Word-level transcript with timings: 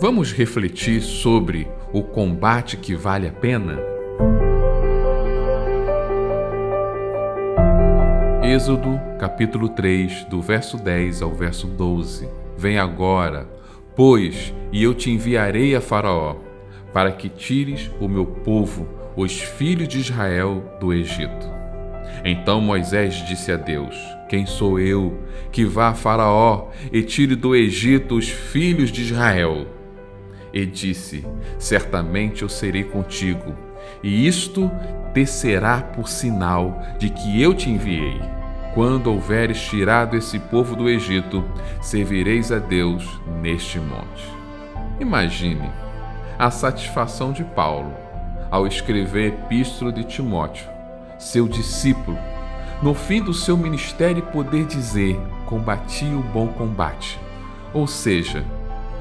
Vamos 0.00 0.32
refletir 0.32 1.02
sobre 1.02 1.68
o 1.92 2.02
combate 2.02 2.78
que 2.78 2.94
vale 2.94 3.28
a 3.28 3.32
pena? 3.32 3.78
Êxodo, 8.42 8.98
capítulo 9.18 9.68
3, 9.68 10.24
do 10.24 10.40
verso 10.40 10.78
10 10.78 11.20
ao 11.20 11.34
verso 11.34 11.66
12. 11.66 12.26
Vem 12.56 12.78
agora, 12.78 13.46
pois, 13.94 14.54
e 14.72 14.82
eu 14.82 14.94
te 14.94 15.10
enviarei 15.10 15.76
a 15.76 15.82
Faraó, 15.82 16.36
para 16.94 17.12
que 17.12 17.28
tires 17.28 17.90
o 18.00 18.08
meu 18.08 18.24
povo, 18.24 18.88
os 19.14 19.38
filhos 19.38 19.86
de 19.86 19.98
Israel, 19.98 20.78
do 20.80 20.94
Egito. 20.94 21.46
Então 22.24 22.58
Moisés 22.58 23.16
disse 23.28 23.52
a 23.52 23.56
Deus: 23.56 23.94
Quem 24.30 24.46
sou 24.46 24.80
eu 24.80 25.20
que 25.52 25.66
vá 25.66 25.88
a 25.88 25.94
Faraó 25.94 26.70
e 26.90 27.02
tire 27.02 27.36
do 27.36 27.54
Egito 27.54 28.16
os 28.16 28.30
filhos 28.30 28.90
de 28.90 29.02
Israel? 29.02 29.78
E 30.52 30.66
disse: 30.66 31.26
Certamente 31.58 32.42
eu 32.42 32.48
serei 32.48 32.84
contigo, 32.84 33.54
e 34.02 34.26
isto 34.26 34.70
te 35.14 35.26
será 35.26 35.80
por 35.80 36.08
sinal 36.08 36.80
de 36.98 37.10
que 37.10 37.40
eu 37.40 37.54
te 37.54 37.70
enviei. 37.70 38.20
Quando 38.74 39.12
houveres 39.12 39.60
tirado 39.60 40.16
esse 40.16 40.38
povo 40.38 40.76
do 40.76 40.88
Egito, 40.88 41.44
servireis 41.80 42.52
a 42.52 42.58
Deus 42.58 43.04
neste 43.42 43.80
monte. 43.80 44.24
Imagine 45.00 45.68
a 46.38 46.50
satisfação 46.50 47.32
de 47.32 47.42
Paulo 47.42 47.92
ao 48.50 48.66
escrever 48.66 49.32
a 49.32 49.34
Epístola 49.34 49.92
de 49.92 50.04
Timóteo, 50.04 50.68
seu 51.18 51.48
discípulo, 51.48 52.18
no 52.82 52.94
fim 52.94 53.22
do 53.22 53.34
seu 53.34 53.56
ministério 53.56 54.22
poder 54.22 54.66
dizer: 54.66 55.18
Combati 55.46 56.06
o 56.06 56.22
bom 56.22 56.48
combate. 56.48 57.18
Ou 57.74 57.86
seja, 57.86 58.44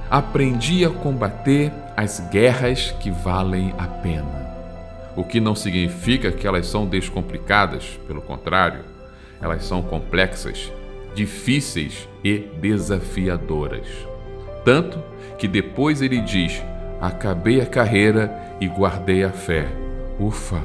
aprendi 0.10 0.84
a 0.84 0.90
combater 0.90 1.72
as 1.96 2.20
guerras 2.32 2.92
que 3.00 3.12
valem 3.12 3.74
a 3.78 3.86
pena. 3.86 4.50
O 5.16 5.24
que 5.24 5.40
não 5.40 5.54
significa 5.54 6.32
que 6.32 6.48
elas 6.48 6.68
são 6.68 6.86
descomplicadas, 6.86 8.00
pelo 8.08 8.22
contrário, 8.22 8.86
elas 9.42 9.66
são 9.66 9.82
complexas, 9.82 10.72
difíceis 11.14 12.08
e 12.24 12.40
desafiadoras. 12.62 13.88
Tanto 14.66 15.02
que 15.38 15.48
depois 15.48 16.02
ele 16.02 16.22
diz: 16.22 16.62
Acabei 17.02 17.62
a 17.62 17.66
carreira 17.66 18.56
e 18.60 18.68
guardei 18.68 19.24
a 19.24 19.32
fé. 19.32 19.68
Ufa! 20.20 20.62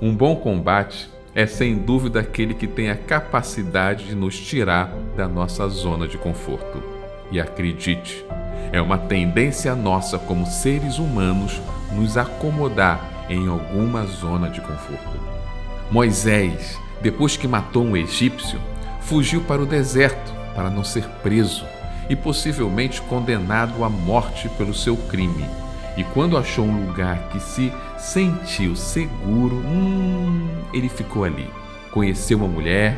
Um 0.00 0.14
bom 0.14 0.36
combate 0.36 1.10
é 1.34 1.46
sem 1.46 1.76
dúvida 1.76 2.20
aquele 2.20 2.54
que 2.54 2.66
tem 2.66 2.90
a 2.90 2.96
capacidade 2.96 4.06
de 4.06 4.14
nos 4.14 4.38
tirar 4.38 4.92
da 5.16 5.28
nossa 5.28 5.68
zona 5.68 6.08
de 6.08 6.16
conforto. 6.18 6.82
E 7.30 7.38
acredite, 7.38 8.24
é 8.72 8.80
uma 8.80 8.98
tendência 8.98 9.74
nossa 9.74 10.18
como 10.18 10.46
seres 10.46 10.98
humanos 10.98 11.60
nos 11.92 12.16
acomodar 12.16 13.26
em 13.28 13.48
alguma 13.48 14.04
zona 14.06 14.48
de 14.48 14.60
conforto. 14.60 15.20
Moisés, 15.90 16.78
depois 17.00 17.36
que 17.36 17.48
matou 17.48 17.84
um 17.84 17.96
egípcio, 17.96 18.60
fugiu 19.00 19.40
para 19.42 19.62
o 19.62 19.66
deserto 19.66 20.32
para 20.54 20.70
não 20.70 20.84
ser 20.84 21.04
preso 21.22 21.64
e 22.08 22.16
possivelmente 22.16 23.00
condenado 23.02 23.84
à 23.84 23.88
morte 23.88 24.48
pelo 24.50 24.74
seu 24.74 24.96
crime. 24.96 25.44
E 25.96 26.04
quando 26.04 26.36
achou 26.36 26.64
um 26.64 26.86
lugar 26.86 27.28
que 27.30 27.40
se 27.40 27.72
sentiu 27.98 28.74
seguro, 28.76 29.56
hum, 29.56 30.48
ele 30.72 30.88
ficou 30.88 31.24
ali. 31.24 31.48
Conheceu 31.90 32.38
uma 32.38 32.48
mulher, 32.48 32.96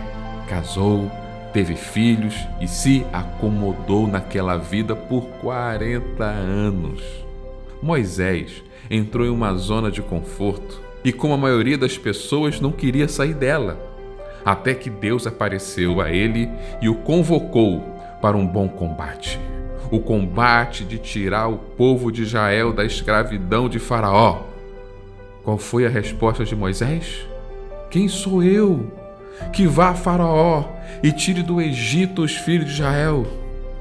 casou, 0.48 1.10
teve 1.52 1.76
filhos 1.76 2.34
e 2.60 2.68
se 2.68 3.04
acomodou 3.12 4.06
naquela 4.06 4.56
vida 4.56 4.96
por 4.96 5.22
40 5.40 6.24
anos. 6.24 7.02
Moisés 7.82 8.62
entrou 8.90 9.26
em 9.26 9.30
uma 9.30 9.54
zona 9.54 9.90
de 9.90 10.02
conforto 10.02 10.80
e, 11.04 11.12
como 11.12 11.34
a 11.34 11.38
maioria 11.38 11.76
das 11.76 11.98
pessoas, 11.98 12.60
não 12.60 12.72
queria 12.72 13.08
sair 13.08 13.34
dela. 13.34 13.78
Até 14.44 14.74
que 14.74 14.90
Deus 14.90 15.26
apareceu 15.26 16.00
a 16.00 16.10
ele 16.10 16.48
e 16.80 16.88
o 16.88 16.94
convocou 16.94 17.80
para 18.20 18.36
um 18.36 18.46
bom 18.46 18.68
combate 18.68 19.38
o 19.92 20.00
combate 20.00 20.86
de 20.86 20.98
tirar 20.98 21.48
o 21.48 21.58
povo 21.58 22.10
de 22.10 22.22
Israel 22.22 22.72
da 22.72 22.82
escravidão 22.82 23.68
de 23.68 23.78
Faraó. 23.78 24.44
Qual 25.44 25.58
foi 25.58 25.84
a 25.84 25.90
resposta 25.90 26.46
de 26.46 26.56
Moisés? 26.56 27.28
Quem 27.90 28.08
sou 28.08 28.42
eu? 28.42 29.01
Que 29.52 29.66
vá 29.66 29.90
a 29.90 29.94
Faraó 29.94 30.64
e 31.02 31.12
tire 31.12 31.42
do 31.42 31.60
Egito 31.60 32.22
os 32.22 32.36
filhos 32.36 32.66
de 32.66 32.72
Israel. 32.72 33.26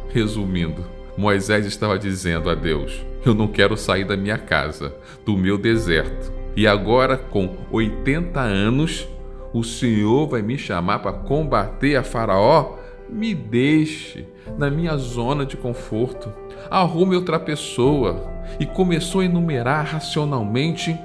Resumindo, 0.09 0.85
Moisés 1.17 1.65
estava 1.65 1.97
dizendo 1.97 2.49
a 2.49 2.55
Deus: 2.55 3.05
Eu 3.25 3.33
não 3.33 3.47
quero 3.47 3.77
sair 3.77 4.05
da 4.05 4.17
minha 4.17 4.37
casa, 4.37 4.93
do 5.25 5.37
meu 5.37 5.57
deserto. 5.57 6.31
E 6.55 6.67
agora, 6.67 7.17
com 7.17 7.55
80 7.71 8.39
anos, 8.39 9.07
o 9.53 9.63
Senhor 9.63 10.27
vai 10.27 10.41
me 10.41 10.57
chamar 10.57 10.99
para 10.99 11.13
combater 11.13 11.95
a 11.95 12.03
Faraó? 12.03 12.77
Me 13.09 13.33
deixe 13.35 14.25
na 14.57 14.69
minha 14.69 14.95
zona 14.97 15.45
de 15.45 15.57
conforto. 15.57 16.31
Arrume 16.69 17.15
outra 17.15 17.39
pessoa. 17.39 18.29
E 18.59 18.65
começou 18.65 19.21
a 19.21 19.25
enumerar 19.25 19.85
racionalmente 19.85 20.97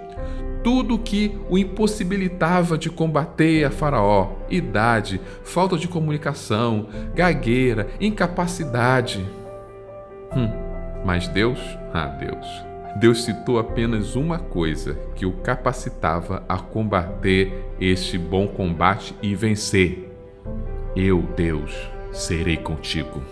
tudo 0.66 0.98
que 0.98 1.38
o 1.48 1.56
impossibilitava 1.56 2.76
de 2.76 2.90
combater 2.90 3.64
a 3.64 3.70
Faraó: 3.70 4.32
idade, 4.50 5.20
falta 5.44 5.78
de 5.78 5.86
comunicação, 5.86 6.88
gagueira, 7.14 7.86
incapacidade. 8.00 9.24
Hum, 10.34 10.50
mas 11.04 11.28
Deus, 11.28 11.60
ah, 11.94 12.06
Deus. 12.06 12.46
Deus 12.98 13.24
citou 13.24 13.60
apenas 13.60 14.16
uma 14.16 14.40
coisa 14.40 14.98
que 15.14 15.24
o 15.24 15.34
capacitava 15.34 16.42
a 16.48 16.58
combater 16.58 17.64
este 17.80 18.18
bom 18.18 18.48
combate 18.48 19.14
e 19.22 19.36
vencer. 19.36 20.10
Eu, 20.96 21.22
Deus, 21.36 21.72
serei 22.10 22.56
contigo. 22.56 23.22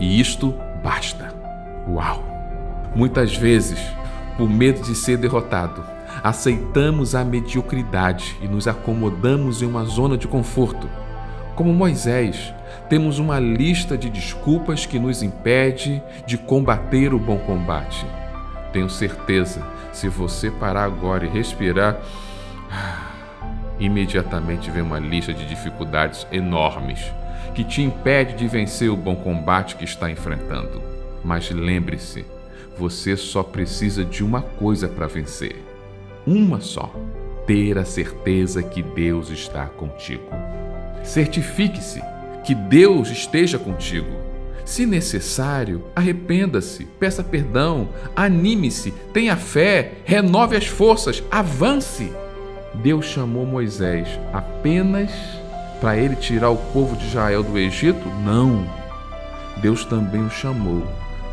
E 0.00 0.20
isto 0.20 0.52
basta. 0.82 1.32
Uau! 1.88 2.20
Muitas 2.96 3.36
vezes, 3.36 3.78
por 4.36 4.50
medo 4.50 4.82
de 4.82 4.96
ser 4.96 5.18
derrotado, 5.18 5.97
aceitamos 6.22 7.14
a 7.14 7.24
mediocridade 7.24 8.36
e 8.40 8.48
nos 8.48 8.66
acomodamos 8.66 9.62
em 9.62 9.66
uma 9.66 9.84
zona 9.84 10.16
de 10.16 10.26
conforto. 10.26 10.88
Como 11.54 11.72
Moisés, 11.72 12.52
temos 12.88 13.18
uma 13.18 13.38
lista 13.38 13.96
de 13.96 14.08
desculpas 14.08 14.86
que 14.86 14.98
nos 14.98 15.22
impede 15.22 16.02
de 16.26 16.38
combater 16.38 17.12
o 17.12 17.18
bom 17.18 17.38
combate. 17.38 18.06
Tenho 18.72 18.88
certeza, 18.88 19.66
se 19.92 20.08
você 20.08 20.50
parar 20.50 20.84
agora 20.84 21.26
e 21.26 21.28
respirar, 21.28 21.96
imediatamente 23.78 24.70
vem 24.70 24.82
uma 24.82 24.98
lista 24.98 25.32
de 25.32 25.46
dificuldades 25.46 26.26
enormes 26.30 27.00
que 27.54 27.64
te 27.64 27.82
impede 27.82 28.34
de 28.34 28.46
vencer 28.46 28.90
o 28.90 28.96
bom 28.96 29.16
combate 29.16 29.76
que 29.76 29.84
está 29.84 30.10
enfrentando. 30.10 30.82
Mas 31.24 31.50
lembre-se, 31.50 32.24
você 32.78 33.16
só 33.16 33.42
precisa 33.42 34.04
de 34.04 34.22
uma 34.22 34.42
coisa 34.42 34.86
para 34.86 35.08
vencer 35.08 35.56
uma 36.28 36.60
só: 36.60 36.92
ter 37.46 37.78
a 37.78 37.84
certeza 37.84 38.62
que 38.62 38.82
Deus 38.82 39.30
está 39.30 39.66
contigo. 39.66 40.28
Certifique-se 41.02 42.02
que 42.44 42.54
Deus 42.54 43.10
esteja 43.10 43.58
contigo. 43.58 44.10
Se 44.64 44.84
necessário, 44.84 45.82
arrependa-se, 45.96 46.84
peça 46.84 47.24
perdão, 47.24 47.88
anime-se, 48.14 48.92
tenha 49.14 49.34
fé, 49.34 49.94
renove 50.04 50.56
as 50.56 50.66
forças, 50.66 51.22
avance. 51.30 52.12
Deus 52.74 53.06
chamou 53.06 53.46
Moisés 53.46 54.06
apenas 54.30 55.10
para 55.80 55.96
ele 55.96 56.16
tirar 56.16 56.50
o 56.50 56.56
povo 56.56 56.96
de 56.96 57.06
Israel 57.06 57.42
do 57.42 57.58
Egito? 57.58 58.06
Não. 58.22 58.68
Deus 59.56 59.86
também 59.86 60.22
o 60.22 60.30
chamou 60.30 60.86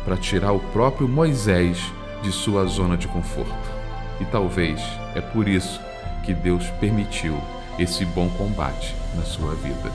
para 0.04 0.16
tirar 0.16 0.52
o 0.52 0.60
próprio 0.72 1.06
Moisés 1.06 1.78
de 2.22 2.32
sua 2.32 2.64
zona 2.64 2.96
de 2.96 3.06
conforto. 3.06 3.75
E 4.20 4.24
talvez 4.24 4.80
é 5.14 5.20
por 5.20 5.48
isso 5.48 5.80
que 6.22 6.34
Deus 6.34 6.68
permitiu 6.80 7.40
esse 7.78 8.04
bom 8.04 8.28
combate 8.30 8.94
na 9.14 9.22
sua 9.22 9.54
vida. 9.54 9.90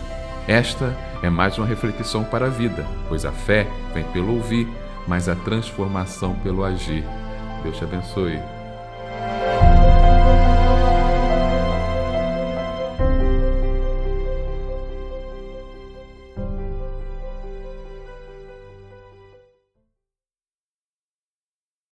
Esta 0.47 0.95
é 1.21 1.29
mais 1.29 1.57
uma 1.57 1.67
reflexão 1.67 2.23
para 2.23 2.47
a 2.47 2.49
vida, 2.49 2.85
pois 3.07 3.25
a 3.25 3.31
fé 3.31 3.67
vem 3.93 4.03
pelo 4.05 4.35
ouvir, 4.35 4.67
mas 5.07 5.29
a 5.29 5.35
transformação 5.35 6.35
pelo 6.35 6.63
agir. 6.63 7.05
Deus 7.63 7.77
te 7.77 7.83
abençoe. 7.83 8.39